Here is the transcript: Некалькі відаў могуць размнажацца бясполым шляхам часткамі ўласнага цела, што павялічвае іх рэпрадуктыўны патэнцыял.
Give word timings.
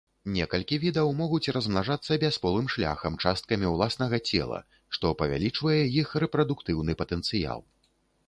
Некалькі 0.35 0.77
відаў 0.83 1.09
могуць 1.17 1.51
размнажацца 1.57 2.15
бясполым 2.23 2.69
шляхам 2.75 3.19
часткамі 3.25 3.67
ўласнага 3.75 4.17
цела, 4.31 4.59
што 4.99 5.11
павялічвае 5.19 5.79
іх 6.01 6.07
рэпрадуктыўны 6.23 6.91
патэнцыял. 7.03 7.59